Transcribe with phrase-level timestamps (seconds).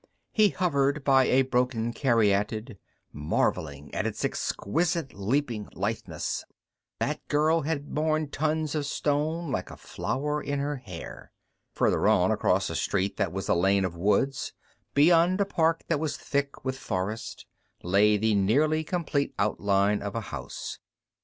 [0.31, 2.79] He hovered by a broken caryatid,
[3.13, 6.43] marveling at its exquisite leaping litheness;
[6.97, 11.31] that girl had borne tons of stone like a flower in her hair.
[11.73, 14.53] Further on, across a street that was a lane of woods,
[14.95, 17.45] beyond a park that was thick with forest,
[17.83, 20.79] lay the nearly complete outline of a house.